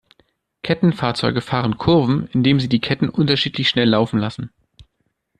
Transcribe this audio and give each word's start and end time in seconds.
Kettenfahrzeuge 0.63 1.41
fahren 1.41 1.77
Kurven, 1.77 2.25
indem 2.33 2.59
sie 2.59 2.67
die 2.69 2.81
Ketten 2.81 3.07
unterschiedlich 3.07 3.69
schnell 3.69 3.87
laufen 3.87 4.17
lassen. 4.19 4.51